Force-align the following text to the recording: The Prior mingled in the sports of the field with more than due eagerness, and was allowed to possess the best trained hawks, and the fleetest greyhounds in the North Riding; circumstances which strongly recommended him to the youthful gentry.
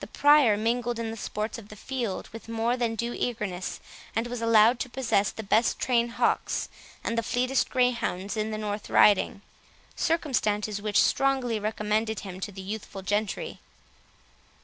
The 0.00 0.08
Prior 0.08 0.56
mingled 0.56 0.98
in 0.98 1.12
the 1.12 1.16
sports 1.16 1.56
of 1.56 1.68
the 1.68 1.76
field 1.76 2.26
with 2.32 2.48
more 2.48 2.76
than 2.76 2.96
due 2.96 3.12
eagerness, 3.14 3.78
and 4.16 4.26
was 4.26 4.42
allowed 4.42 4.80
to 4.80 4.88
possess 4.88 5.30
the 5.30 5.44
best 5.44 5.78
trained 5.78 6.14
hawks, 6.14 6.68
and 7.04 7.16
the 7.16 7.22
fleetest 7.22 7.70
greyhounds 7.70 8.36
in 8.36 8.50
the 8.50 8.58
North 8.58 8.90
Riding; 8.90 9.42
circumstances 9.94 10.82
which 10.82 11.00
strongly 11.00 11.60
recommended 11.60 12.18
him 12.26 12.40
to 12.40 12.50
the 12.50 12.60
youthful 12.60 13.02
gentry. 13.02 13.60